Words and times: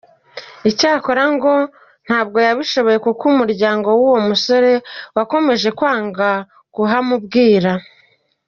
Icyakora 0.69 1.23
ngo 1.33 1.53
ntabwo 2.05 2.37
yabishoboye 2.45 2.97
kuko 3.05 3.23
umuryango 3.33 3.87
w’uwo 3.99 4.19
musore 4.29 4.71
wakomeje 5.17 5.69
kwanga 5.77 6.27
kuhamubwira. 6.73 7.71